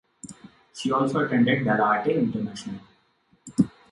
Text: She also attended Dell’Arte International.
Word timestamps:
She 0.73 0.91
also 0.91 1.19
attended 1.23 1.59
Dell’Arte 1.63 2.11
International. 2.17 2.81